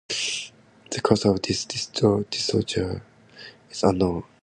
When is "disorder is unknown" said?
1.65-4.23